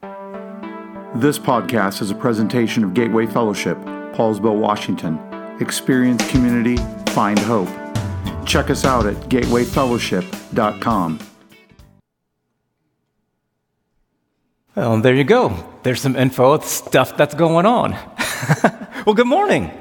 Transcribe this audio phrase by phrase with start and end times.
[0.00, 3.76] This podcast is a presentation of Gateway Fellowship,
[4.14, 5.18] Poulsbo, Washington.
[5.60, 6.76] Experience community,
[7.12, 7.68] find hope.
[8.46, 11.18] Check us out at gatewayfellowship.com.
[14.76, 15.64] Well, there you go.
[15.82, 17.92] There's some info, stuff that's going on.
[19.04, 19.72] well, good morning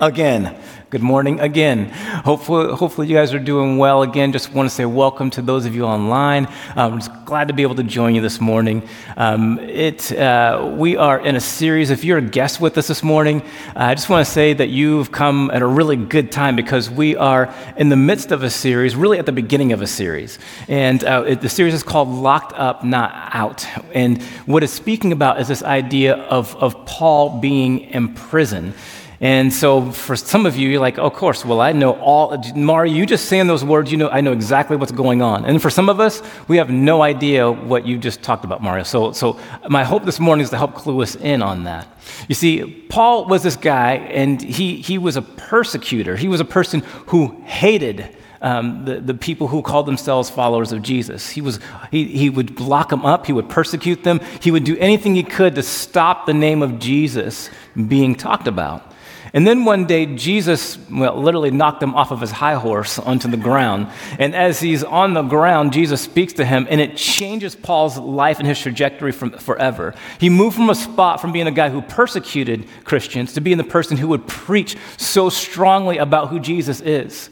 [0.00, 0.60] again.
[0.90, 1.90] Good morning again.
[1.90, 4.32] Hopefully, hopefully you guys are doing well again.
[4.32, 6.48] Just want to say welcome to those of you online.
[6.74, 8.88] I'm just glad to be able to join you this morning.
[9.14, 11.90] Um, it, uh, we are in a series.
[11.90, 13.42] If you're a guest with us this morning,
[13.76, 16.88] uh, I just want to say that you've come at a really good time because
[16.88, 20.38] we are in the midst of a series, really at the beginning of a series.
[20.68, 23.66] And uh, it, the series is called Locked Up, Not Out.
[23.92, 28.72] And what it's speaking about is this idea of, of Paul being in prison.
[29.20, 32.92] And so for some of you, you're like, of course, well, I know all, Mari,
[32.92, 35.44] you just saying those words, you know, I know exactly what's going on.
[35.44, 38.84] And for some of us, we have no idea what you just talked about, Mario.
[38.84, 41.88] So, so my hope this morning is to help clue us in on that.
[42.28, 46.14] You see, Paul was this guy, and he, he was a persecutor.
[46.14, 50.82] He was a person who hated um, the, the people who called themselves followers of
[50.82, 51.28] Jesus.
[51.28, 51.58] He, was,
[51.90, 55.24] he, he would lock them up, he would persecute them, he would do anything he
[55.24, 57.50] could to stop the name of Jesus
[57.88, 58.87] being talked about.
[59.32, 63.28] And then one day, Jesus well, literally knocked him off of his high horse onto
[63.28, 63.88] the ground.
[64.18, 68.38] And as he's on the ground, Jesus speaks to him, and it changes Paul's life
[68.38, 69.94] and his trajectory from forever.
[70.18, 73.64] He moved from a spot from being a guy who persecuted Christians to being the
[73.64, 77.30] person who would preach so strongly about who Jesus is.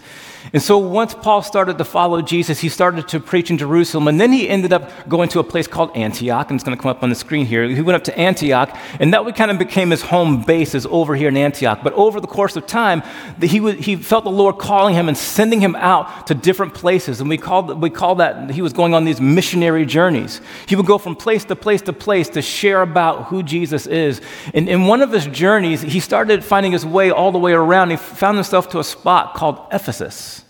[0.56, 4.18] And so once Paul started to follow Jesus, he started to preach in Jerusalem, and
[4.18, 6.90] then he ended up going to a place called Antioch, and it's going to come
[6.90, 7.68] up on the screen here.
[7.68, 11.14] He went up to Antioch, and that kind of became his home base, is over
[11.14, 11.80] here in Antioch.
[11.82, 13.02] But over the course of time,
[13.38, 17.20] he, would, he felt the Lord calling him and sending him out to different places,
[17.20, 20.40] and we call, we call that he was going on these missionary journeys.
[20.66, 24.22] He would go from place to place to place to share about who Jesus is.
[24.54, 27.90] And in one of his journeys, he started finding his way all the way around.
[27.90, 30.44] He found himself to a spot called Ephesus.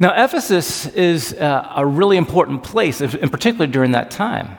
[0.00, 4.56] Now, Ephesus is uh, a really important place, in particular during that time.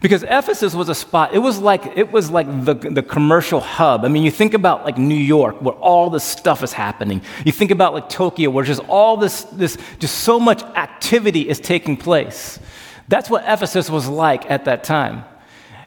[0.00, 4.06] Because Ephesus was a spot, it was like, it was like the, the commercial hub.
[4.06, 7.20] I mean, you think about like New York, where all this stuff is happening.
[7.44, 11.60] You think about like Tokyo, where just all this, this just so much activity is
[11.60, 12.58] taking place.
[13.08, 15.24] That's what Ephesus was like at that time.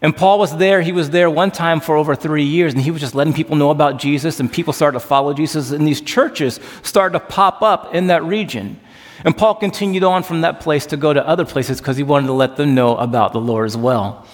[0.04, 2.92] And Paul was there, he was there one time for over three years, and he
[2.92, 6.02] was just letting people know about Jesus, and people started to follow Jesus, and these
[6.02, 8.78] churches started to pop up in that region.
[9.24, 12.28] And Paul continued on from that place to go to other places because he wanted
[12.28, 14.28] to let them know about the Lord as well.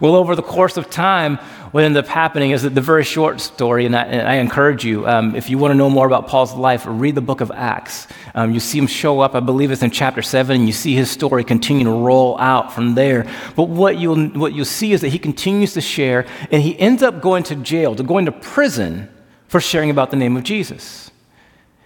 [0.00, 1.38] Well, over the course of time,
[1.72, 4.84] what ended up happening is that the very short story, and I, and I encourage
[4.84, 7.50] you, um, if you want to know more about Paul's life, read the book of
[7.50, 8.08] Acts.
[8.34, 10.94] Um, you see him show up, I believe it's in chapter 7, and you see
[10.94, 13.26] his story continue to roll out from there.
[13.56, 17.02] But what you'll, what you'll see is that he continues to share, and he ends
[17.02, 19.08] up going to jail, to going to prison
[19.48, 21.11] for sharing about the name of Jesus.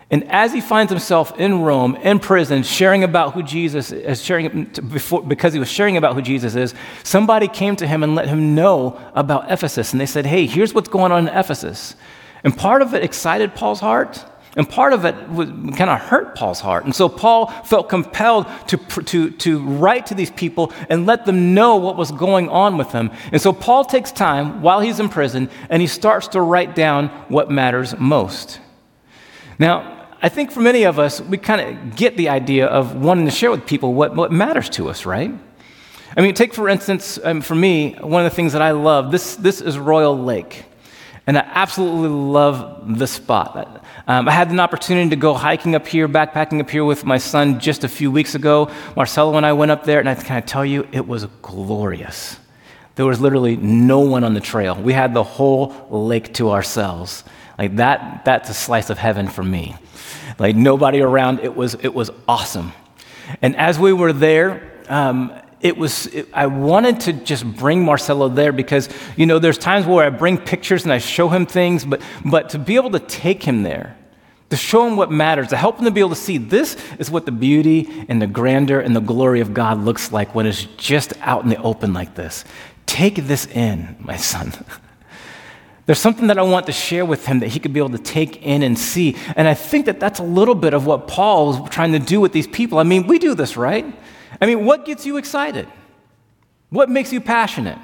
[0.09, 4.65] And as he finds himself in Rome, in prison, sharing about who Jesus is, sharing
[4.65, 8.29] before, because he was sharing about who Jesus is, somebody came to him and let
[8.29, 9.93] him know about Ephesus.
[9.93, 11.97] And they said, Hey, here's what's going on in Ephesus.
[12.45, 14.25] And part of it excited Paul's heart,
[14.57, 15.15] and part of it
[15.77, 16.85] kind of hurt Paul's heart.
[16.85, 21.53] And so Paul felt compelled to, to, to write to these people and let them
[21.53, 23.11] know what was going on with them.
[23.33, 27.09] And so Paul takes time while he's in prison and he starts to write down
[27.29, 28.61] what matters most.
[29.59, 33.27] Now, I think for many of us, we kind of get the idea of wanting
[33.27, 35.33] to share with people what, what matters to us, right?
[36.17, 39.13] I mean, take for instance, um, for me, one of the things that I love,
[39.13, 40.65] this, this is Royal Lake.
[41.27, 43.85] And I absolutely love the spot.
[44.07, 47.19] Um, I had an opportunity to go hiking up here, backpacking up here with my
[47.19, 48.71] son just a few weeks ago.
[48.95, 52.39] Marcelo and I went up there, and I can I tell you, it was glorious.
[52.95, 54.81] There was literally no one on the trail.
[54.81, 57.25] We had the whole lake to ourselves.
[57.59, 59.77] Like that, that's a slice of heaven for me
[60.39, 61.41] like nobody around.
[61.41, 62.73] It was, it was awesome.
[63.43, 68.29] And as we were there, um, it was it, i wanted to just bring marcelo
[68.29, 71.85] there because you know there's times where i bring pictures and i show him things
[71.85, 73.97] but but to be able to take him there
[74.51, 77.11] to show him what matters to help him to be able to see this is
[77.11, 80.65] what the beauty and the grandeur and the glory of god looks like when it's
[80.77, 82.45] just out in the open like this
[82.85, 84.53] take this in my son
[85.87, 87.99] There's something that I want to share with him that he could be able to
[87.99, 89.17] take in and see.
[89.37, 92.21] And I think that that's a little bit of what Paul was trying to do
[92.21, 92.79] with these people.
[92.79, 93.87] I mean, we do this, right?
[94.41, 95.69] I mean, what gets you excited?
[96.71, 97.79] What makes you passionate?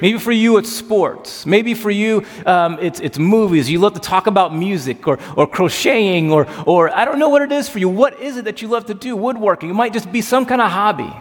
[0.00, 1.44] Maybe for you, it's sports.
[1.44, 3.68] Maybe for you, um, it's, it's movies.
[3.68, 7.42] You love to talk about music or, or crocheting or, or I don't know what
[7.42, 7.88] it is for you.
[7.88, 9.16] What is it that you love to do?
[9.16, 9.70] Woodworking.
[9.70, 11.12] It might just be some kind of hobby.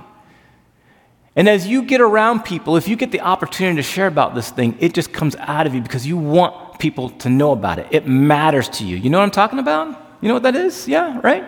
[1.36, 4.50] And as you get around people, if you get the opportunity to share about this
[4.50, 7.88] thing, it just comes out of you because you want people to know about it.
[7.92, 8.98] It matters to you.
[8.98, 9.88] You know what I'm talking about?
[10.19, 10.88] You know what that is?
[10.88, 11.45] Yeah, right?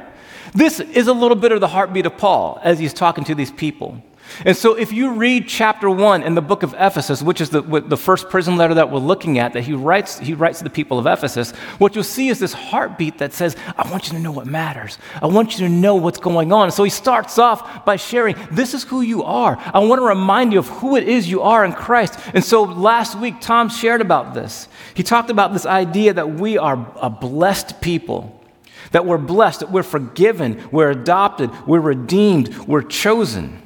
[0.54, 3.52] This is a little bit of the heartbeat of Paul as he's talking to these
[3.52, 4.02] people.
[4.46, 7.62] And so, if you read chapter one in the book of Ephesus, which is the,
[7.62, 10.70] the first prison letter that we're looking at, that he writes, he writes to the
[10.70, 14.20] people of Ephesus, what you'll see is this heartbeat that says, I want you to
[14.20, 14.98] know what matters.
[15.22, 16.72] I want you to know what's going on.
[16.72, 19.58] So, he starts off by sharing, This is who you are.
[19.74, 22.20] I want to remind you of who it is you are in Christ.
[22.34, 24.68] And so, last week, Tom shared about this.
[24.94, 28.40] He talked about this idea that we are a blessed people
[28.92, 33.63] that we're blessed, that we're forgiven, we're adopted, we're redeemed, we're chosen.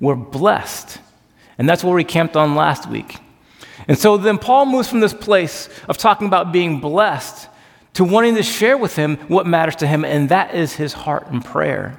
[0.00, 0.98] We're blessed.
[1.58, 3.18] And that's where we camped on last week.
[3.88, 7.48] And so then Paul moves from this place of talking about being blessed
[7.94, 11.28] to wanting to share with him what matters to him, and that is his heart
[11.28, 11.98] and prayer.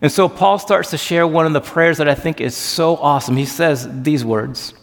[0.00, 2.96] And so Paul starts to share one of the prayers that I think is so
[2.96, 3.36] awesome.
[3.36, 4.74] He says these words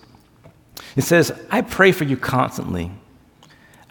[0.96, 2.92] He says, I pray for you constantly,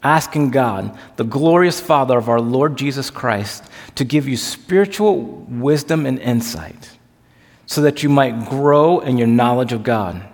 [0.02, 3.64] asking God, the glorious Father of our Lord Jesus Christ,
[3.94, 6.90] to give you spiritual wisdom and insight
[7.66, 10.28] so that you might grow in your knowledge of God.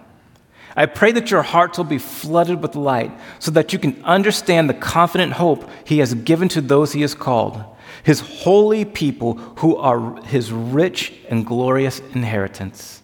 [0.76, 3.10] I pray that your hearts will be flooded with light
[3.40, 7.14] so that you can understand the confident hope He has given to those He has
[7.14, 7.64] called,
[8.04, 13.02] His holy people who are His rich and glorious inheritance.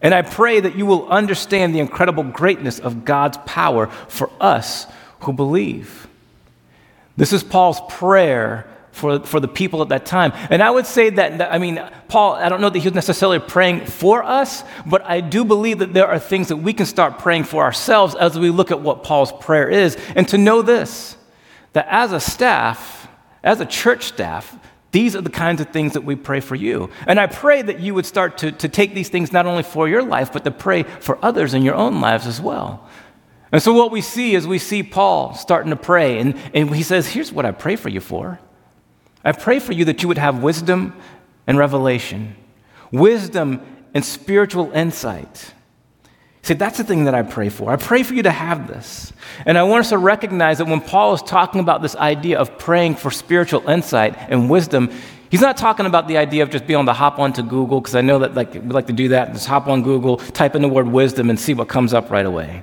[0.00, 4.86] And I pray that you will understand the incredible greatness of God's power for us
[5.20, 6.06] who believe.
[7.16, 8.68] This is Paul's prayer
[8.98, 10.32] for, for the people at that time.
[10.50, 12.94] And I would say that, that, I mean, Paul, I don't know that he was
[12.94, 16.86] necessarily praying for us, but I do believe that there are things that we can
[16.86, 19.96] start praying for ourselves as we look at what Paul's prayer is.
[20.16, 21.16] And to know this,
[21.72, 23.08] that as a staff,
[23.42, 24.58] as a church staff,
[24.90, 26.90] these are the kinds of things that we pray for you.
[27.06, 29.88] And I pray that you would start to, to take these things not only for
[29.88, 32.88] your life, but to pray for others in your own lives as well.
[33.52, 36.82] And so, what we see is we see Paul starting to pray, and, and he
[36.82, 38.38] says, Here's what I pray for you for.
[39.24, 40.94] I pray for you that you would have wisdom
[41.46, 42.36] and revelation,
[42.90, 43.60] wisdom
[43.94, 45.54] and spiritual insight.
[46.42, 47.70] See, that's the thing that I pray for.
[47.70, 49.12] I pray for you to have this.
[49.44, 52.58] And I want us to recognize that when Paul is talking about this idea of
[52.58, 54.90] praying for spiritual insight and wisdom,
[55.30, 57.94] he's not talking about the idea of just being able to hop onto Google, because
[57.94, 59.32] I know that like, we like to do that.
[59.32, 62.24] Just hop on Google, type in the word wisdom, and see what comes up right
[62.24, 62.62] away.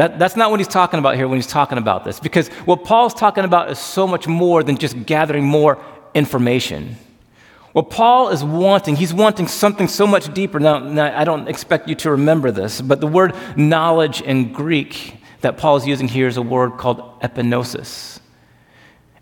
[0.00, 2.84] That, that's not what he's talking about here when he's talking about this, because what
[2.84, 5.78] Paul's talking about is so much more than just gathering more
[6.14, 6.96] information.
[7.72, 10.58] What Paul is wanting, he's wanting something so much deeper.
[10.58, 15.18] Now, now, I don't expect you to remember this, but the word knowledge in Greek
[15.42, 18.20] that Paul is using here is a word called epignosis.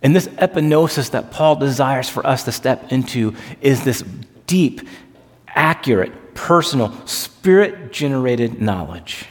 [0.01, 4.05] And this epignosis that Paul desires for us to step into is this
[4.47, 4.83] deep,
[5.49, 9.27] accurate, personal, spirit generated knowledge.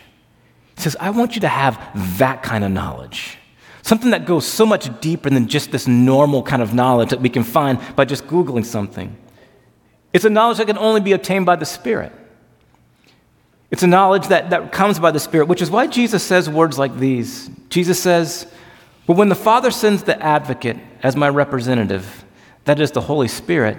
[0.78, 1.80] He says, I want you to have
[2.20, 3.40] that kind of knowledge.
[3.82, 7.30] Something that goes so much deeper than just this normal kind of knowledge that we
[7.30, 9.18] can find by just Googling something.
[10.14, 12.12] It's a knowledge that can only be obtained by the Spirit.
[13.72, 16.78] It's a knowledge that, that comes by the Spirit, which is why Jesus says words
[16.78, 17.50] like these.
[17.70, 18.46] Jesus says,
[19.08, 22.24] But when the Father sends the advocate as my representative,
[22.66, 23.78] that is the Holy Spirit,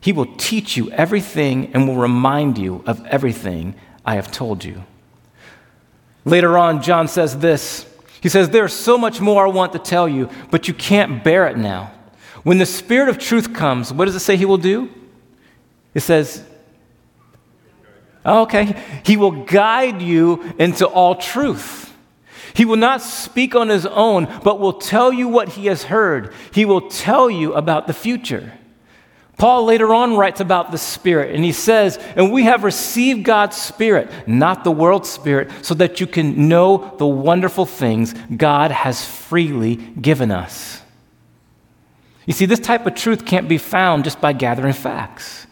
[0.00, 3.74] he will teach you everything and will remind you of everything
[4.04, 4.84] I have told you.
[6.28, 7.86] Later on, John says this
[8.20, 11.46] He says, There's so much more I want to tell you, but you can't bear
[11.48, 11.92] it now.
[12.42, 14.90] When the Spirit of truth comes, what does it say He will do?
[15.94, 16.44] It says,
[18.24, 21.86] oh, Okay, He will guide you into all truth.
[22.54, 26.34] He will not speak on His own, but will tell you what He has heard.
[26.52, 28.52] He will tell you about the future.
[29.38, 33.56] Paul later on writes about the Spirit, and he says, And we have received God's
[33.56, 39.04] Spirit, not the world's Spirit, so that you can know the wonderful things God has
[39.04, 40.82] freely given us.
[42.26, 45.46] You see, this type of truth can't be found just by gathering facts.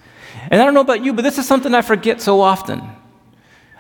[0.51, 2.83] And I don't know about you, but this is something I forget so often.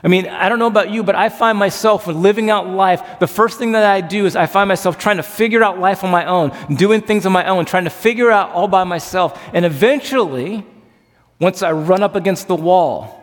[0.02, 3.18] I mean, I don't know about you, but I find myself when living out life,
[3.18, 6.04] the first thing that I do is I find myself trying to figure out life
[6.04, 9.40] on my own, doing things on my own, trying to figure out all by myself.
[9.54, 10.66] And eventually,
[11.40, 13.22] once I run up against the wall,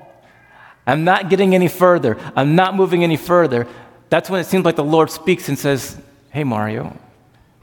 [0.85, 3.67] I'm not getting any further, I'm not moving any further.
[4.09, 5.97] That's when it seems like the Lord speaks and says,
[6.31, 6.97] Hey, Mario,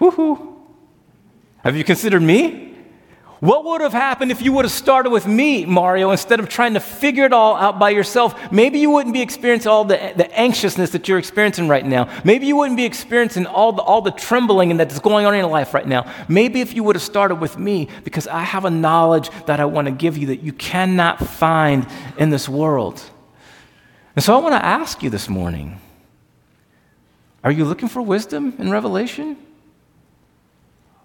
[0.01, 0.57] woohoo,
[1.63, 2.70] have you considered me?
[3.41, 6.75] What would have happened if you would have started with me, Mario, instead of trying
[6.75, 8.53] to figure it all out by yourself?
[8.53, 12.11] Maybe you wouldn't be experiencing all the, the anxiousness that you're experiencing right now.
[12.23, 15.49] Maybe you wouldn't be experiencing all the, all the trembling that's going on in your
[15.49, 16.13] life right now.
[16.29, 19.65] Maybe if you would have started with me, because I have a knowledge that I
[19.65, 21.87] want to give you that you cannot find
[22.19, 23.03] in this world.
[24.17, 25.81] And so I want to ask you this morning
[27.43, 29.39] are you looking for wisdom in Revelation?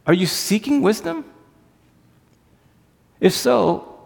[0.06, 1.24] Are you seeking wisdom?
[3.20, 4.00] If so,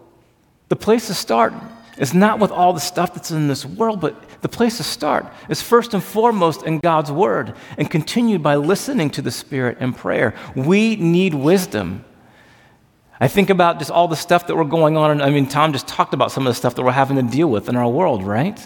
[0.69, 1.53] the place to start
[1.97, 5.25] is not with all the stuff that's in this world, but the place to start
[5.49, 9.93] is first and foremost in God's Word and continued by listening to the Spirit in
[9.93, 10.33] prayer.
[10.55, 12.05] We need wisdom.
[13.19, 15.11] I think about just all the stuff that we're going on.
[15.11, 17.23] And I mean, Tom just talked about some of the stuff that we're having to
[17.23, 18.65] deal with in our world, right?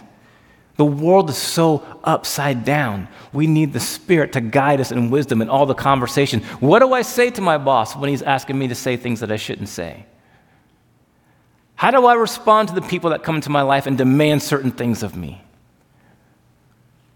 [0.75, 3.07] The world is so upside down.
[3.31, 6.41] We need the Spirit to guide us in wisdom in all the conversation.
[6.59, 9.31] What do I say to my boss when he's asking me to say things that
[9.31, 10.05] I shouldn't say?
[11.83, 14.71] How do I respond to the people that come into my life and demand certain
[14.71, 15.41] things of me?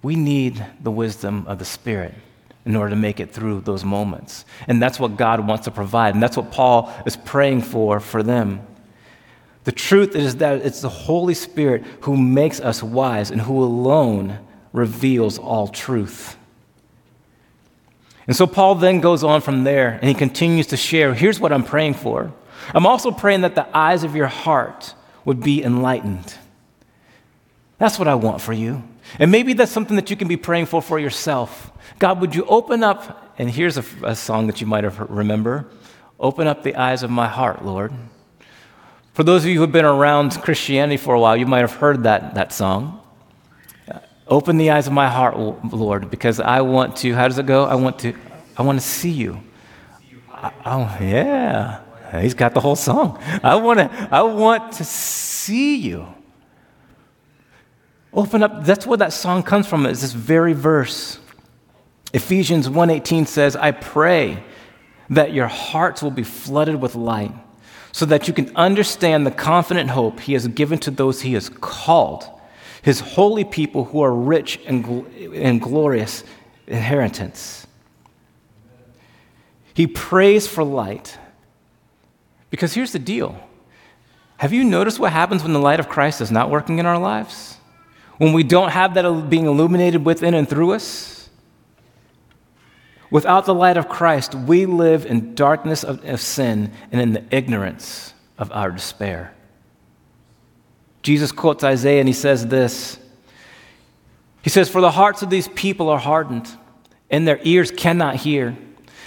[0.04, 2.14] We need the wisdom of the Spirit
[2.66, 4.44] in order to make it through those moments.
[4.68, 6.16] And that's what God wants to provide.
[6.16, 8.60] And that's what Paul is praying for for them.
[9.64, 14.38] The truth is that it's the Holy Spirit who makes us wise and who alone
[14.74, 16.36] reveals all truth.
[18.28, 21.54] And so Paul then goes on from there and he continues to share here's what
[21.54, 22.34] I'm praying for.
[22.74, 24.94] I'm also praying that the eyes of your heart
[25.26, 26.36] would be enlightened.
[27.78, 28.84] That's what I want for you.
[29.20, 31.72] And maybe that's something that you can be praying for for yourself.
[32.00, 35.68] God, would you open up, and here's a, a song that you might have remember
[36.20, 37.94] Open up the eyes of my heart, Lord.
[39.14, 41.74] For those of you who have been around Christianity for a while, you might have
[41.74, 43.02] heard that, that song.
[44.28, 45.38] Open the eyes of my heart,
[45.72, 47.66] Lord, because I want to, how does it go?
[47.66, 48.14] I want to,
[48.58, 49.40] I want to see you.
[50.66, 51.82] oh, yeah.
[52.12, 53.20] Uh, he's got the whole song.
[53.44, 56.08] I want to, I want to see you.
[58.14, 61.20] Open up, that's where that song comes from, is this very verse.
[62.14, 64.44] Ephesians 1:18 says, "I pray
[65.10, 67.32] that your hearts will be flooded with light,
[67.92, 71.50] so that you can understand the confident hope he has given to those he has
[71.50, 72.28] called,
[72.82, 76.24] his holy people who are rich in, glorious
[76.66, 77.68] inheritance."
[79.74, 81.18] He prays for light.
[82.50, 83.39] Because here's the deal.
[84.38, 87.00] Have you noticed what happens when the light of Christ is not working in our
[87.00, 87.58] lives?
[88.18, 91.30] When we don't have that being illuminated within and through us?
[93.10, 97.24] Without the light of Christ, we live in darkness of, of sin and in the
[97.32, 99.34] ignorance of our despair.
[101.01, 103.00] Jesus quotes Isaiah and he says this
[104.42, 106.50] He says, For the hearts of these people are hardened,
[107.10, 108.58] and their ears cannot hear,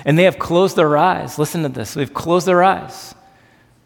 [0.05, 1.39] and they have closed their eyes.
[1.39, 1.95] Listen to this.
[1.95, 3.15] They've closed their eyes.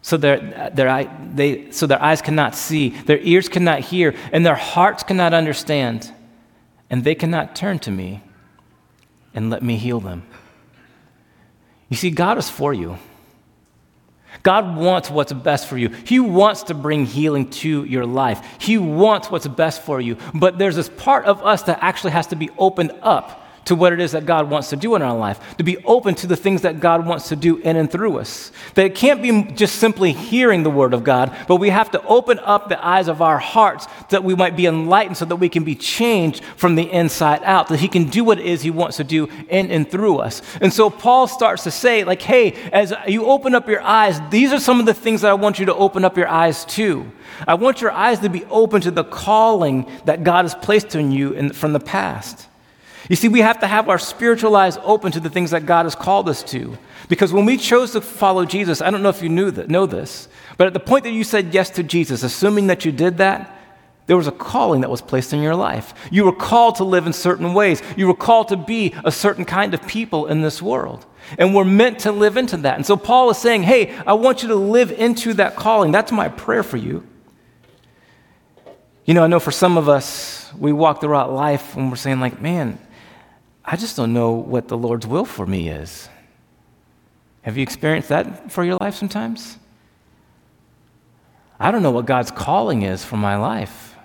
[0.05, 4.53] So their, their, they, so their eyes cannot see, their ears cannot hear, and their
[4.53, 6.13] hearts cannot understand,
[6.91, 8.21] and they cannot turn to me
[9.33, 10.21] and let me heal them.
[11.89, 12.99] You see, God is for you.
[14.43, 15.89] God wants what's best for you.
[15.89, 18.45] He wants to bring healing to your life.
[18.61, 20.17] He wants what's best for you.
[20.35, 23.93] But there's this part of us that actually has to be opened up to what
[23.93, 26.35] it is that God wants to do in our life, to be open to the
[26.35, 28.51] things that God wants to do in and through us.
[28.75, 32.03] That it can't be just simply hearing the Word of God, but we have to
[32.05, 35.49] open up the eyes of our hearts that we might be enlightened so that we
[35.49, 38.71] can be changed from the inside out, that He can do what it is He
[38.71, 40.41] wants to do in and through us.
[40.61, 44.53] And so Paul starts to say, like, hey, as you open up your eyes, these
[44.53, 47.11] are some of the things that I want you to open up your eyes to.
[47.47, 51.11] I want your eyes to be open to the calling that God has placed on
[51.11, 52.47] you in, from the past.
[53.09, 55.85] You see, we have to have our spiritual eyes open to the things that God
[55.85, 56.77] has called us to.
[57.07, 59.85] Because when we chose to follow Jesus, I don't know if you knew that, know
[59.85, 63.17] this, but at the point that you said yes to Jesus, assuming that you did
[63.17, 63.51] that,
[64.07, 65.93] there was a calling that was placed in your life.
[66.11, 67.81] You were called to live in certain ways.
[67.97, 71.05] You were called to be a certain kind of people in this world.
[71.39, 72.75] And we're meant to live into that.
[72.75, 75.91] And so Paul is saying, hey, I want you to live into that calling.
[75.91, 77.05] That's my prayer for you.
[79.05, 82.19] You know, I know for some of us, we walk throughout life and we're saying,
[82.19, 82.79] like, man,
[83.65, 86.07] I just don't know what the Lord's will for me is.
[87.41, 89.57] Have you experienced that for your life sometimes?
[91.59, 93.95] I don't know what God's calling is for my life.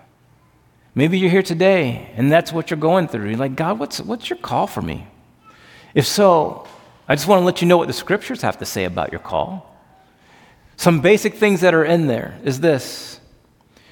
[0.95, 3.29] Maybe you're here today and that's what you're going through.
[3.29, 5.07] You're like, God, what's, what's your call for me?
[5.95, 6.67] If so,
[7.09, 9.21] I just want to let you know what the scriptures have to say about your
[9.21, 9.76] call.
[10.76, 13.21] Some basic things that are in there is this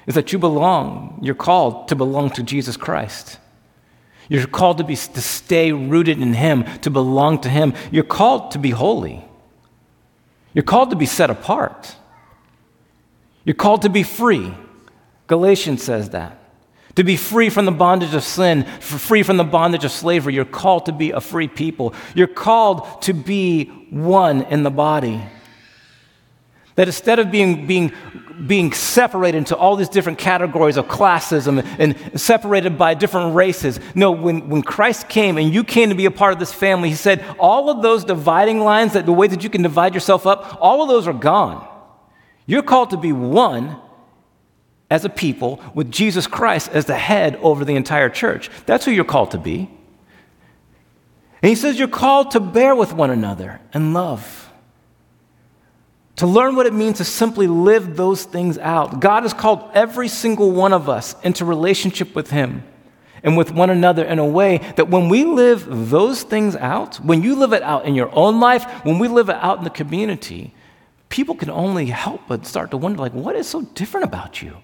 [0.07, 3.37] is that you belong, you're called to belong to Jesus Christ.
[4.29, 7.73] You're called to, be, to stay rooted in Him, to belong to Him.
[7.91, 9.25] You're called to be holy.
[10.53, 11.95] You're called to be set apart.
[13.43, 14.53] You're called to be free.
[15.27, 16.37] Galatians says that.
[16.95, 20.35] To be free from the bondage of sin, free from the bondage of slavery.
[20.35, 21.93] You're called to be a free people.
[22.13, 25.21] You're called to be one in the body.
[26.79, 27.91] That instead of being, being,
[28.47, 34.11] being separated into all these different categories of classism and separated by different races, no,
[34.11, 36.95] when, when Christ came and you came to be a part of this family, he
[36.95, 40.57] said, all of those dividing lines, that the way that you can divide yourself up,
[40.61, 41.67] all of those are gone.
[42.45, 43.75] You're called to be one
[44.89, 48.49] as a people with Jesus Christ as the head over the entire church.
[48.65, 49.69] That's who you're called to be.
[51.41, 54.48] And he says you're called to bear with one another and love
[56.19, 58.99] to learn what it means to simply live those things out.
[58.99, 62.63] God has called every single one of us into relationship with Him
[63.23, 67.23] and with one another in a way that when we live those things out, when
[67.23, 69.69] you live it out in your own life, when we live it out in the
[69.69, 70.53] community,
[71.07, 74.57] people can only help but start to wonder, like, what is so different about you?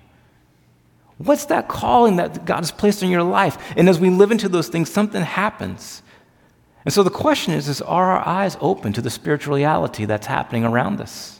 [1.20, 3.58] What's that calling that God has placed in your life?
[3.78, 6.02] And as we live into those things, something happens.
[6.84, 10.28] And so the question is, is are our eyes open to the spiritual reality that's
[10.28, 11.40] happening around us?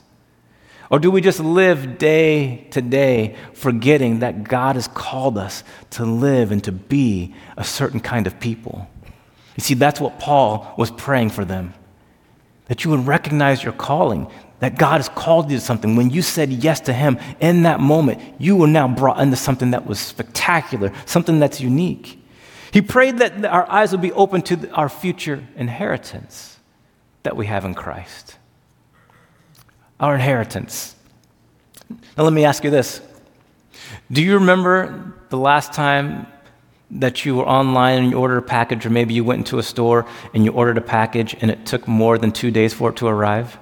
[0.90, 6.04] Or do we just live day to day forgetting that God has called us to
[6.04, 8.88] live and to be a certain kind of people?
[9.56, 11.74] You see, that's what Paul was praying for them.
[12.66, 15.96] That you would recognize your calling, that God has called you to something.
[15.96, 19.72] When you said yes to Him in that moment, you were now brought into something
[19.72, 22.22] that was spectacular, something that's unique.
[22.72, 26.58] He prayed that our eyes would be open to our future inheritance
[27.22, 28.36] that we have in Christ
[30.00, 30.94] our inheritance.
[31.90, 33.00] Now, let me ask you this
[34.10, 36.26] Do you remember the last time
[36.90, 39.62] that you were online and you ordered a package, or maybe you went into a
[39.62, 42.96] store and you ordered a package and it took more than two days for it
[42.96, 43.58] to arrive?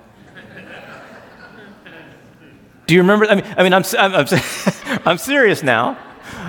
[2.87, 3.27] Do you remember?
[3.27, 4.27] I mean, I mean I'm, I'm, I'm,
[5.07, 5.99] I'm serious now.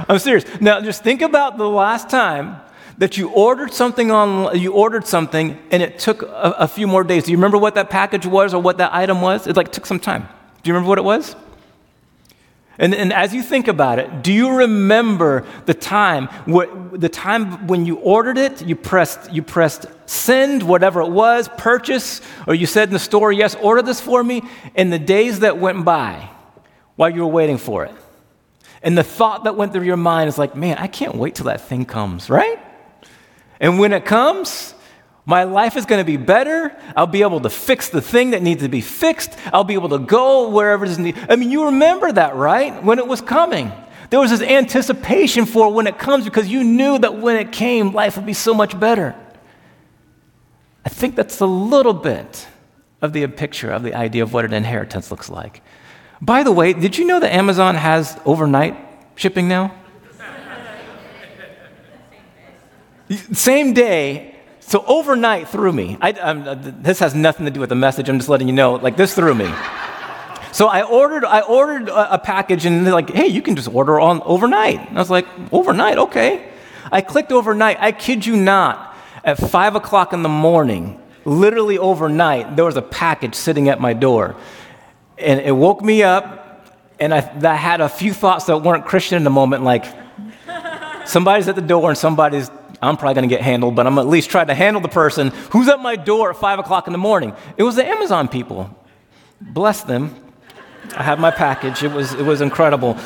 [0.10, 0.46] I'm serious.
[0.60, 2.60] Now, just think about the last time
[2.98, 7.04] that you ordered something on you ordered something and it took a, a, few more
[7.04, 7.26] days.
[7.26, 9.48] Do you remember what that package was or what that item was?
[9.48, 10.28] It like took some time.
[10.64, 11.36] Do you remember what it was?
[12.78, 17.68] And, and as you think about it, do you remember the time what, the time
[17.68, 22.66] when you ordered it, you pressed you pressed send, whatever it was, purchase, or you
[22.66, 24.42] said in the store, yes, order this for me,
[24.76, 26.30] and the days that went by
[26.96, 27.94] while you were waiting for it.
[28.82, 31.46] And the thought that went through your mind is like, man, I can't wait till
[31.46, 32.60] that thing comes, right?
[33.60, 34.74] And when it comes,
[35.26, 36.76] my life is going to be better.
[36.96, 39.36] I'll be able to fix the thing that needs to be fixed.
[39.52, 41.26] I'll be able to go wherever it is needed.
[41.30, 42.84] I mean, you remember that, right?
[42.84, 43.72] When it was coming.
[44.12, 47.92] There was this anticipation for when it comes because you knew that when it came,
[47.92, 49.16] life would be so much better.
[50.86, 52.48] I think that's a little bit
[53.02, 55.64] of the picture of the idea of what an inheritance looks like.
[56.22, 58.78] By the way, did you know that Amazon has overnight
[59.16, 59.74] shipping now?
[63.34, 65.98] Same day, so overnight threw me.
[66.02, 68.10] I, uh, this has nothing to do with the message.
[68.10, 68.76] I'm just letting you know.
[68.76, 69.52] Like this threw me.
[70.52, 73.68] So I ordered, I ordered a, a package, and they're like, "Hey, you can just
[73.68, 76.50] order on overnight." And I was like, "Overnight, okay."
[76.92, 77.78] I clicked overnight.
[77.80, 78.96] I kid you not.
[79.24, 83.94] At five o'clock in the morning, literally overnight, there was a package sitting at my
[83.94, 84.36] door,
[85.18, 86.42] and it woke me up.
[87.00, 89.86] And I, I had a few thoughts that weren't Christian in the moment, like
[91.06, 92.50] somebody's at the door and somebody's
[92.82, 95.30] I'm probably going to get handled, but I'm at least trying to handle the person
[95.52, 97.34] who's at my door at 5 o'clock in the morning.
[97.58, 98.76] It was the Amazon people.
[99.42, 100.16] Bless them.
[100.96, 101.84] I have my package.
[101.84, 102.98] It was, it was incredible.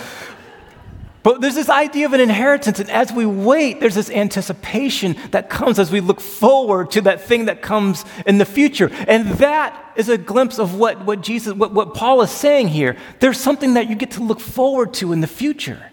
[1.21, 5.49] But there's this idea of an inheritance, and as we wait, there's this anticipation that
[5.49, 8.89] comes as we look forward to that thing that comes in the future.
[9.07, 12.95] And that is a glimpse of what, what Jesus, what, what Paul is saying here.
[13.19, 15.88] There's something that you get to look forward to in the future.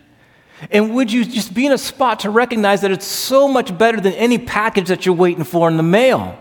[0.71, 4.01] And would you just be in a spot to recognize that it's so much better
[4.01, 6.39] than any package that you're waiting for in the mail?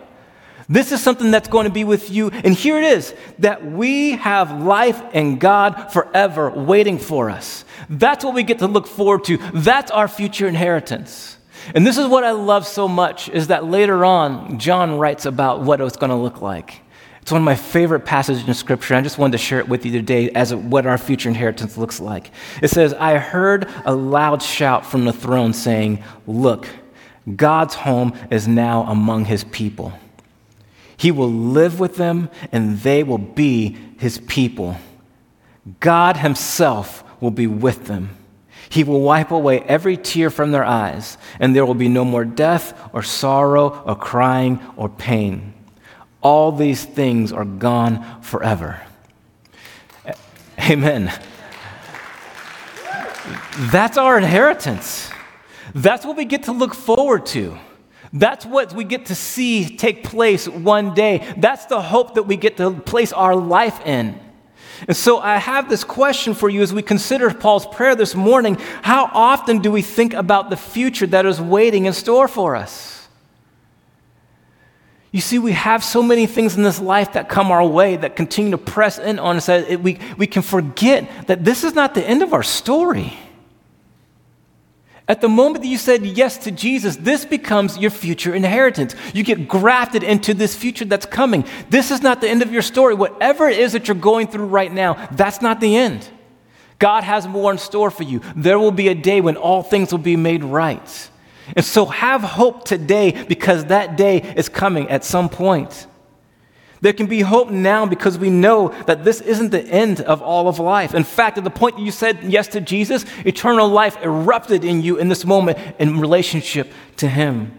[0.68, 2.30] This is something that's going to be with you.
[2.30, 7.66] And here it is that we have life and God forever waiting for us.
[7.90, 9.38] That's what we get to look forward to.
[9.54, 11.38] That's our future inheritance.
[11.74, 15.62] And this is what I love so much is that later on, John writes about
[15.62, 16.82] what it's going to look like.
[17.26, 18.94] It's one of my favorite passages in Scripture.
[18.94, 22.00] I just wanted to share it with you today as what our future inheritance looks
[22.00, 22.30] like.
[22.62, 26.68] It says, I heard a loud shout from the throne saying, Look,
[27.36, 29.92] God's home is now among his people.
[30.98, 34.78] He will live with them, and they will be his people.
[35.80, 38.16] God himself will be with them.
[38.70, 42.24] He will wipe away every tear from their eyes, and there will be no more
[42.24, 45.55] death, or sorrow, or crying, or pain
[46.26, 48.82] all these things are gone forever.
[50.60, 51.14] Amen.
[53.72, 55.12] That's our inheritance.
[55.76, 57.60] That's what we get to look forward to.
[58.12, 61.32] That's what we get to see take place one day.
[61.38, 64.20] That's the hope that we get to place our life in.
[64.88, 68.56] And so I have this question for you as we consider Paul's prayer this morning.
[68.82, 72.95] How often do we think about the future that is waiting in store for us?
[75.16, 78.18] You see, we have so many things in this life that come our way that
[78.18, 81.96] continue to press in on us that we, we can forget that this is not
[81.96, 83.14] the end of our story.
[85.08, 88.94] At the moment that you said yes to Jesus, this becomes your future inheritance.
[89.14, 91.46] You get grafted into this future that's coming.
[91.70, 92.94] This is not the end of your story.
[92.94, 96.10] Whatever it is that you're going through right now, that's not the end.
[96.78, 98.20] God has more in store for you.
[98.36, 101.10] There will be a day when all things will be made right.
[101.56, 105.88] And so have hope today because that day is coming at some point.
[106.82, 110.48] There can be hope now because we know that this isn't the end of all
[110.48, 110.94] of life.
[110.94, 114.82] In fact, at the point that you said yes to Jesus, eternal life erupted in
[114.82, 117.58] you in this moment in relationship to Him.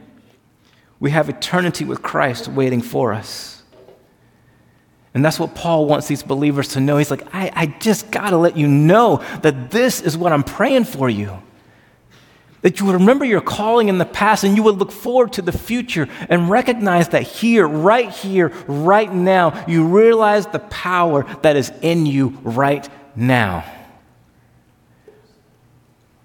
[1.01, 3.63] We have eternity with Christ waiting for us.
[5.15, 6.99] And that's what Paul wants these believers to know.
[6.99, 10.45] He's like, I, I just got to let you know that this is what I'm
[10.45, 11.43] praying for you
[12.67, 15.41] that you would remember your calling in the past and you would look forward to
[15.41, 21.55] the future and recognize that here, right here, right now, you realize the power that
[21.55, 23.65] is in you right now.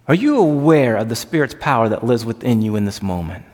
[0.07, 3.45] Are you aware of the Spirit's power that lives within you in this moment?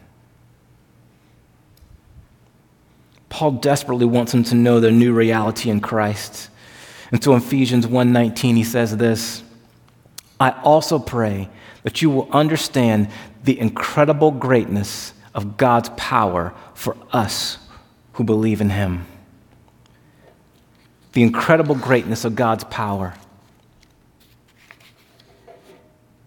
[3.27, 6.49] Paul desperately wants them to know their new reality in Christ.
[7.11, 9.43] And so in Ephesians 1:19 he says this,
[10.39, 11.49] I also pray
[11.83, 13.09] that you will understand
[13.43, 17.57] the incredible greatness of God's power for us
[18.13, 19.05] who believe in Him.
[21.13, 23.15] The incredible greatness of God's power.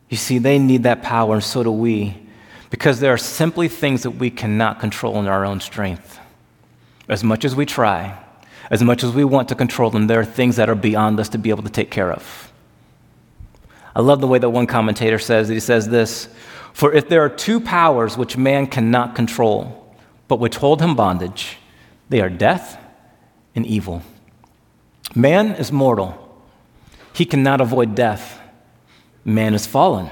[0.09, 2.17] You see, they need that power, and so do we,
[2.71, 6.19] because there are simply things that we cannot control in our own strength.
[7.09, 8.19] As much as we try,
[8.71, 11.29] as much as we want to control them, there are things that are beyond us
[11.31, 12.50] to be able to take care of.
[13.95, 16.29] I love the way that one commentator says that He says this
[16.73, 19.95] For if there are two powers which man cannot control,
[20.29, 21.59] but which hold him bondage,
[22.09, 22.79] they are death
[23.55, 24.03] and evil.
[25.15, 26.45] Man is mortal,
[27.13, 28.39] he cannot avoid death.
[29.25, 30.09] Man is fallen,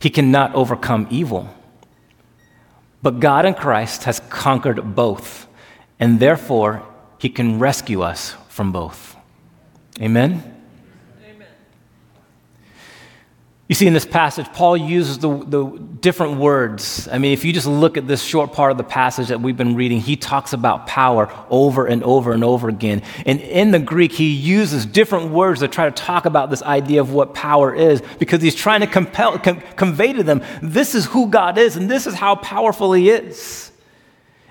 [0.00, 1.48] he cannot overcome evil.
[3.02, 5.46] But God in Christ has conquered both,
[6.00, 6.82] and therefore
[7.18, 9.16] he can rescue us from both.
[10.00, 10.55] Amen?
[13.68, 15.64] You see, in this passage, Paul uses the, the,
[16.00, 17.08] different words.
[17.10, 19.56] I mean, if you just look at this short part of the passage that we've
[19.56, 23.02] been reading, he talks about power over and over and over again.
[23.24, 27.00] And in the Greek, he uses different words to try to talk about this idea
[27.00, 31.06] of what power is because he's trying to compel, com- convey to them this is
[31.06, 33.72] who God is and this is how powerful he is.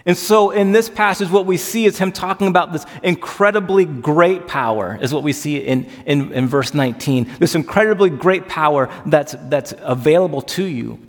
[0.06, 4.48] And so in this passage, what we see is him talking about this incredibly great
[4.48, 7.32] power, is what we see in, in, in verse 19.
[7.40, 11.00] This incredibly great power that's, that's available to you.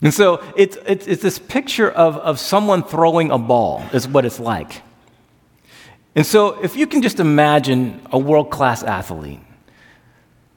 [0.00, 4.24] And so it's, it's, it's this picture of, of someone throwing a ball, is what
[4.24, 4.82] it's like.
[6.14, 9.40] And so if you can just imagine a world class athlete,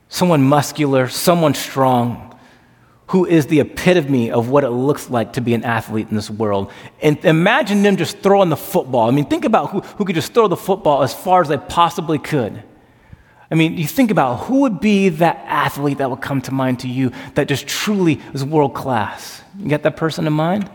[0.10, 2.31] someone muscular, someone strong,
[3.12, 6.30] who is the epitome of what it looks like to be an athlete in this
[6.30, 6.72] world.
[7.02, 9.10] And imagine them just throwing the football.
[9.10, 11.58] I mean, think about who, who could just throw the football as far as they
[11.58, 12.64] possibly could.
[13.52, 16.80] I mean, you think about who would be that athlete that would come to mind
[16.80, 19.42] to you that just truly is world class.
[19.60, 20.72] You get that person in mind?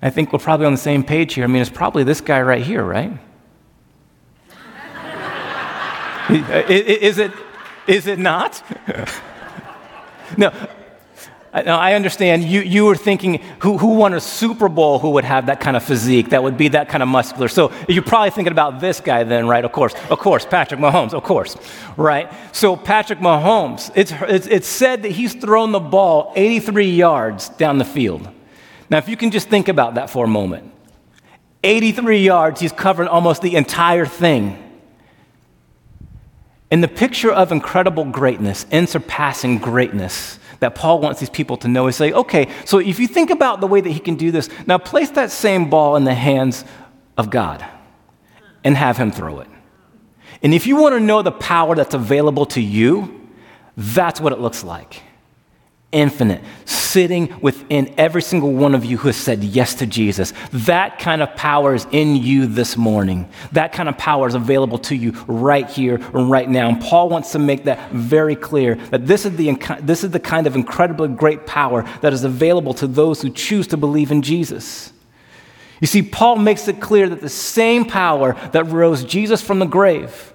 [0.00, 1.44] I think we're probably on the same page here.
[1.44, 3.12] I mean, it's probably this guy right here, right?
[6.30, 7.32] is, it,
[7.86, 8.62] is it not?
[10.38, 10.50] no,
[11.54, 15.24] now, I understand you, you were thinking who, who won a Super Bowl who would
[15.24, 17.48] have that kind of physique, that would be that kind of muscular.
[17.48, 19.62] So you're probably thinking about this guy then, right?
[19.62, 21.56] Of course, of course, Patrick Mahomes, of course,
[21.98, 22.32] right?
[22.52, 27.76] So Patrick Mahomes, it's, it's, it's said that he's thrown the ball 83 yards down
[27.76, 28.26] the field.
[28.88, 30.72] Now, if you can just think about that for a moment
[31.64, 34.58] 83 yards, he's covering almost the entire thing.
[36.70, 41.88] In the picture of incredible greatness, unsurpassing greatness, that Paul wants these people to know
[41.88, 44.48] is say, okay, so if you think about the way that he can do this,
[44.66, 46.64] now place that same ball in the hands
[47.18, 47.64] of God
[48.64, 49.48] and have him throw it.
[50.42, 53.28] And if you want to know the power that's available to you,
[53.76, 55.02] that's what it looks like
[55.92, 60.32] infinite, sitting within every single one of you who has said yes to Jesus.
[60.50, 63.28] That kind of power is in you this morning.
[63.52, 66.68] That kind of power is available to you right here and right now.
[66.68, 70.20] And Paul wants to make that very clear that this is the, this is the
[70.20, 74.22] kind of incredibly great power that is available to those who choose to believe in
[74.22, 74.92] Jesus.
[75.80, 79.66] You see, Paul makes it clear that the same power that rose Jesus from the
[79.66, 80.31] grave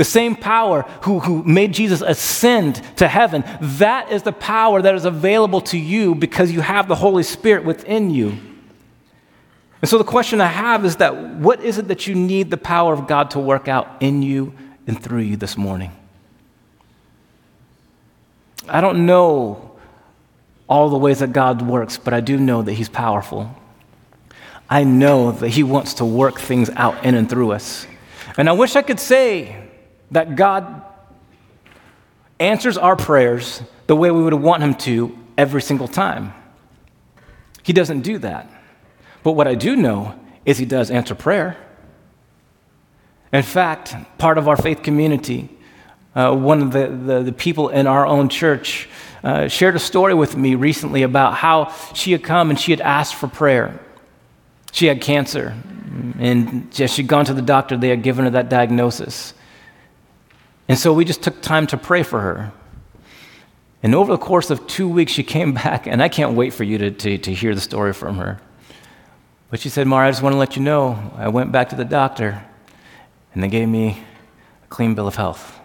[0.00, 4.94] The same power who, who made Jesus ascend to heaven, that is the power that
[4.94, 8.34] is available to you because you have the Holy Spirit within you.
[9.82, 12.56] And so the question I have is that what is it that you need the
[12.56, 14.54] power of God to work out in you
[14.86, 15.92] and through you this morning?
[18.70, 19.76] I don't know
[20.66, 23.54] all the ways that God works, but I do know that He's powerful.
[24.70, 27.86] I know that He wants to work things out in and through us.
[28.38, 29.59] And I wish I could say
[30.10, 30.82] that God
[32.38, 36.32] answers our prayers the way we would want Him to every single time.
[37.62, 38.50] He doesn't do that.
[39.22, 41.56] But what I do know is He does answer prayer.
[43.32, 45.48] In fact, part of our faith community,
[46.14, 48.88] uh, one of the, the, the, people in our own church
[49.22, 52.80] uh, shared a story with me recently about how she had come and she had
[52.80, 53.78] asked for prayer.
[54.72, 55.54] She had cancer,
[56.18, 59.34] and she'd gone to the doctor, they had given her that diagnosis.
[60.70, 62.52] And so we just took time to pray for her.
[63.82, 66.62] And over the course of two weeks, she came back, and I can't wait for
[66.62, 68.40] you to, to, to hear the story from her.
[69.50, 71.74] But she said, Mara, I just want to let you know, I went back to
[71.74, 72.44] the doctor,
[73.34, 74.00] and they gave me
[74.62, 75.58] a clean bill of health.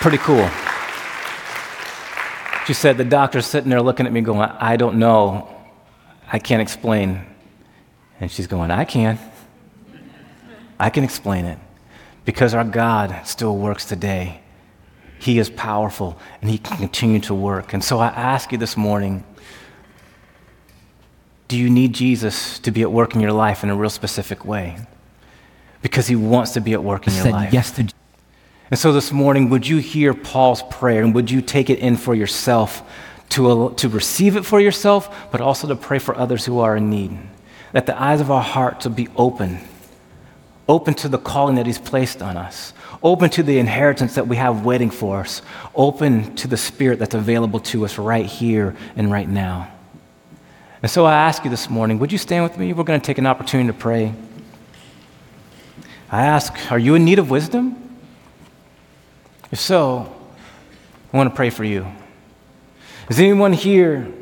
[0.00, 0.48] Pretty cool.
[2.66, 5.54] She said, the doctor's sitting there looking at me going, I don't know.
[6.32, 7.20] I can't explain.
[8.18, 9.18] And she's going, I can.
[10.80, 11.58] I can explain it
[12.26, 14.42] because our God still works today.
[15.18, 17.72] He is powerful and He can continue to work.
[17.72, 19.24] And so I ask you this morning
[21.48, 24.44] do you need Jesus to be at work in your life in a real specific
[24.44, 24.76] way?
[25.80, 27.52] Because He wants to be at work in your said life.
[27.52, 27.86] Yes to
[28.70, 31.96] and so this morning, would you hear Paul's prayer and would you take it in
[31.96, 32.82] for yourself
[33.30, 36.90] to, to receive it for yourself, but also to pray for others who are in
[36.90, 37.16] need?
[37.72, 39.60] That the eyes of our hearts will be open,
[40.68, 44.36] open to the calling that He's placed on us, open to the inheritance that we
[44.36, 45.42] have waiting for us,
[45.74, 49.70] open to the Spirit that's available to us right here and right now.
[50.82, 52.72] And so I ask you this morning, would you stand with me?
[52.72, 54.12] We're going to take an opportunity to pray.
[56.10, 57.98] I ask, are you in need of wisdom?
[59.50, 60.12] If so,
[61.12, 61.86] I want to pray for you.
[63.08, 64.12] Is anyone here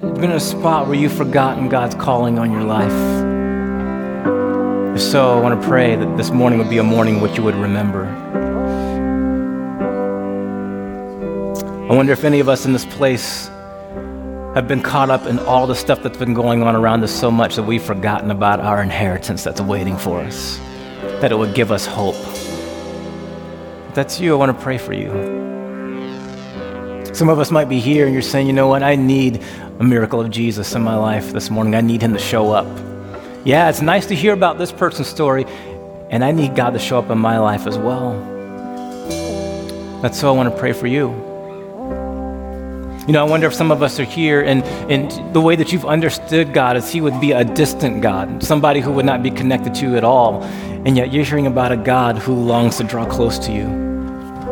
[0.00, 3.39] been in a spot where you've forgotten God's calling on your life?
[5.00, 7.56] So, I want to pray that this morning would be a morning which you would
[7.56, 8.04] remember.
[11.90, 13.48] I wonder if any of us in this place
[14.54, 17.30] have been caught up in all the stuff that's been going on around us so
[17.30, 20.58] much that we've forgotten about our inheritance that's waiting for us,
[21.20, 22.14] that it would give us hope.
[23.88, 25.08] If that's you, I want to pray for you.
[27.14, 29.42] Some of us might be here and you're saying, you know what, I need
[29.80, 31.74] a miracle of Jesus in my life this morning.
[31.74, 32.68] I need him to show up.
[33.42, 35.46] Yeah, it's nice to hear about this person's story,
[36.10, 38.12] and I need God to show up in my life as well.
[40.02, 41.08] That's so I want to pray for you.
[43.06, 45.72] You know, I wonder if some of us are here and, and the way that
[45.72, 49.30] you've understood God is He would be a distant God, somebody who would not be
[49.30, 50.42] connected to you at all.
[50.42, 53.64] And yet you're hearing about a God who longs to draw close to you.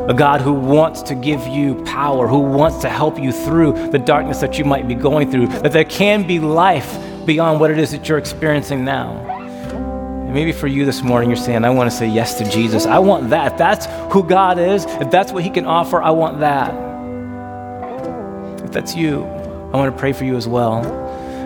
[0.08, 3.98] A God who wants to give you power, who wants to help you through the
[3.98, 6.96] darkness that you might be going through, that there can be life
[7.28, 9.12] beyond what it is that you're experiencing now.
[10.28, 12.86] And maybe for you this morning, you're saying, I want to say yes to Jesus.
[12.86, 13.52] I want that.
[13.52, 16.74] If that's who God is, if that's what He can offer, I want that.
[18.64, 20.84] If that's you, I want to pray for you as well.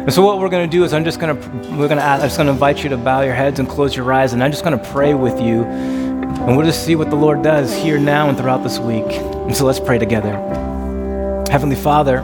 [0.03, 2.05] And so what we're going to do is I'm just going to we're going to
[2.05, 4.43] I'm just going to invite you to bow your heads and close your eyes, and
[4.43, 7.75] I'm just going to pray with you, and we'll just see what the Lord does
[7.75, 9.07] here now and throughout this week.
[9.07, 10.33] And so let's pray together.
[11.51, 12.19] Heavenly Father,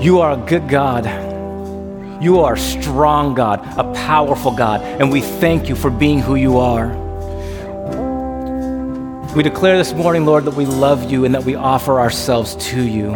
[0.00, 1.31] you are a good God.
[2.22, 6.36] You are a strong God, a powerful God, and we thank you for being who
[6.36, 6.86] you are.
[9.34, 12.80] We declare this morning, Lord, that we love you and that we offer ourselves to
[12.80, 13.10] you.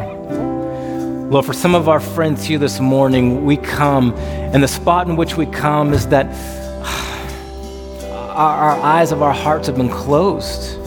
[1.30, 5.14] Lord, for some of our friends here this morning, we come, and the spot in
[5.14, 6.26] which we come is that
[8.10, 10.80] our, our eyes of our hearts have been closed.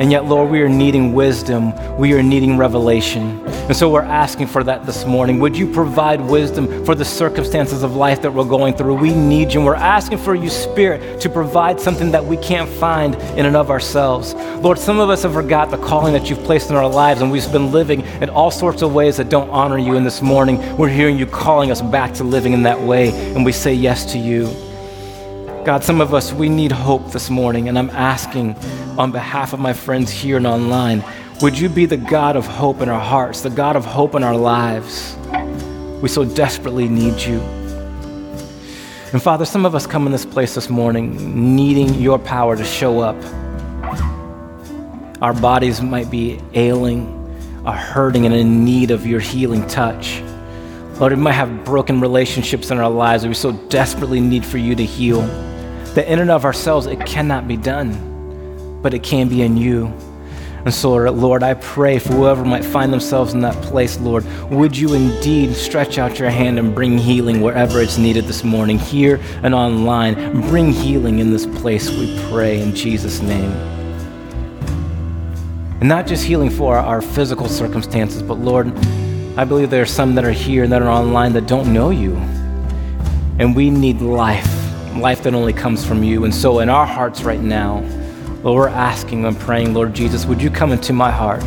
[0.00, 1.74] And yet, Lord, we are needing wisdom.
[1.98, 3.46] We are needing revelation.
[3.46, 5.38] And so we're asking for that this morning.
[5.40, 8.94] Would you provide wisdom for the circumstances of life that we're going through?
[8.94, 9.60] We need you.
[9.60, 13.54] And we're asking for you, Spirit, to provide something that we can't find in and
[13.54, 14.32] of ourselves.
[14.32, 17.30] Lord, some of us have forgot the calling that you've placed in our lives, and
[17.30, 19.96] we've been living in all sorts of ways that don't honor you.
[19.96, 23.44] And this morning, we're hearing you calling us back to living in that way, and
[23.44, 24.46] we say yes to you.
[25.64, 28.54] God, some of us, we need hope this morning, and I'm asking
[28.96, 31.04] on behalf of my friends here and online,
[31.42, 34.24] would you be the God of hope in our hearts, the God of hope in
[34.24, 35.16] our lives?
[36.00, 37.40] We so desperately need you.
[39.12, 42.64] And Father, some of us come in this place this morning needing your power to
[42.64, 43.16] show up.
[45.20, 50.22] Our bodies might be ailing, are hurting, and in need of your healing touch.
[50.98, 54.56] Lord, we might have broken relationships in our lives that we so desperately need for
[54.56, 55.20] you to heal.
[55.94, 59.92] That in and of ourselves, it cannot be done, but it can be in you.
[60.64, 64.76] And so, Lord, I pray for whoever might find themselves in that place, Lord, would
[64.76, 69.18] you indeed stretch out your hand and bring healing wherever it's needed this morning, here
[69.42, 70.42] and online.
[70.48, 73.50] Bring healing in this place, we pray, in Jesus' name.
[75.80, 78.66] And not just healing for our physical circumstances, but Lord,
[79.38, 81.88] I believe there are some that are here and that are online that don't know
[81.88, 82.16] you.
[83.38, 84.59] And we need life,
[84.96, 86.24] life that only comes from you.
[86.24, 87.80] And so, in our hearts right now,
[88.42, 91.44] Lord, we're asking and praying, Lord Jesus, would you come into my heart?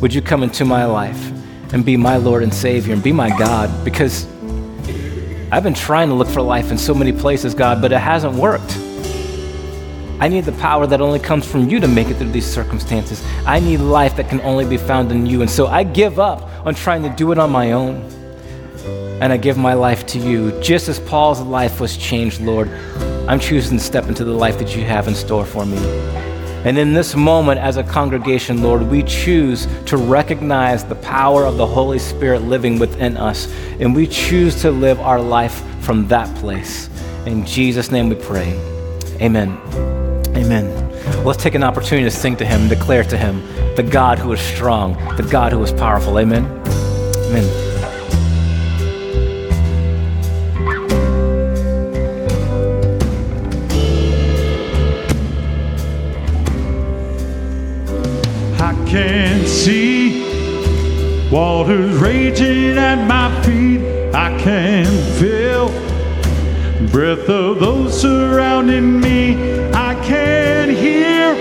[0.00, 1.32] Would you come into my life
[1.72, 3.84] and be my Lord and Savior and be my God?
[3.84, 4.26] Because
[5.52, 8.34] I've been trying to look for life in so many places, God, but it hasn't
[8.34, 8.76] worked.
[10.18, 13.22] I need the power that only comes from you to make it through these circumstances.
[13.44, 15.42] I need life that can only be found in you.
[15.42, 18.02] And so I give up on trying to do it on my own.
[19.20, 20.58] And I give my life to you.
[20.60, 22.68] Just as Paul's life was changed, Lord,
[23.28, 25.78] I'm choosing to step into the life that you have in store for me.
[26.66, 31.56] And in this moment, as a congregation, Lord, we choose to recognize the power of
[31.56, 33.46] the Holy Spirit living within us.
[33.78, 36.90] And we choose to live our life from that place.
[37.24, 38.52] In Jesus' name we pray.
[39.20, 39.56] Amen.
[40.36, 41.24] Amen.
[41.24, 43.40] Let's take an opportunity to sing to Him, declare to Him,
[43.76, 46.18] the God who is strong, the God who is powerful.
[46.18, 46.44] Amen.
[47.28, 47.65] Amen.
[59.66, 63.80] See waters raging at my feet.
[64.14, 64.86] I can
[65.18, 65.70] feel
[66.92, 69.34] breath of those surrounding me.
[69.72, 71.34] I can hear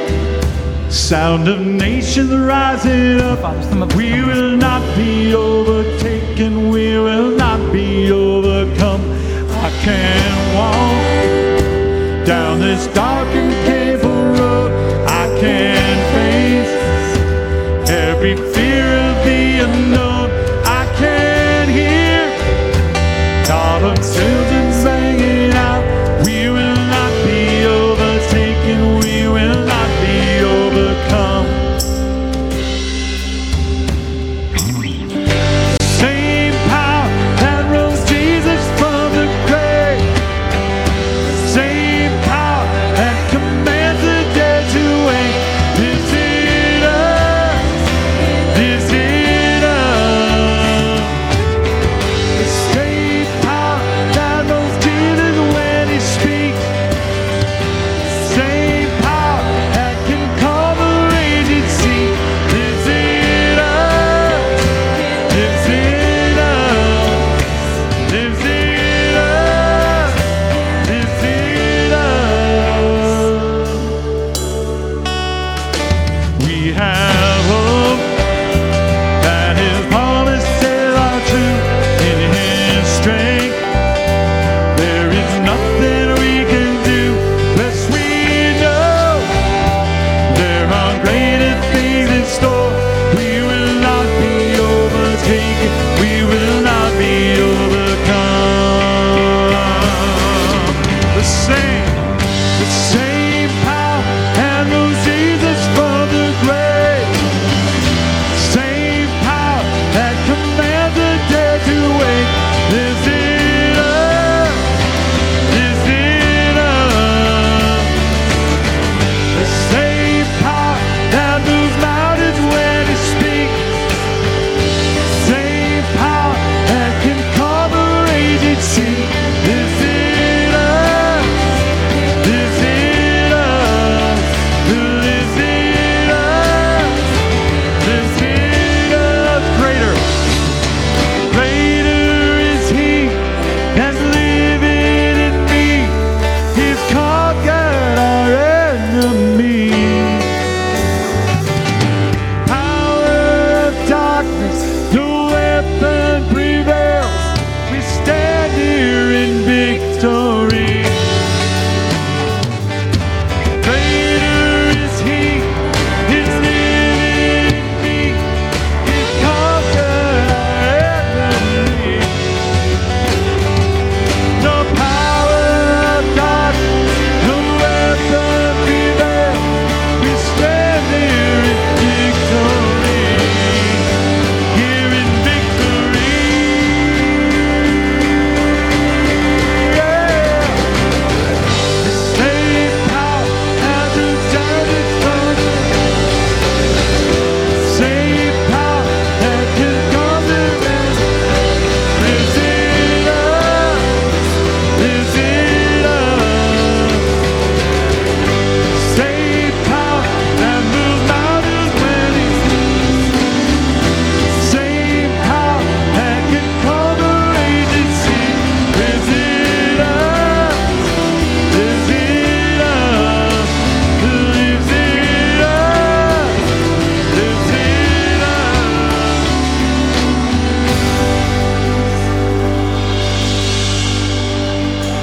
[0.90, 3.44] sound of nations rising up.
[3.94, 6.70] We will not be overtaken.
[6.70, 9.04] We will not be overcome.
[9.68, 13.55] I can walk down this dark and
[18.34, 18.56] road.
[18.56, 18.95] I